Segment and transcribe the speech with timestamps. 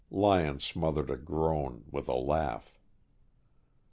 [0.09, 2.79] Lyon smothered a groan with a laugh.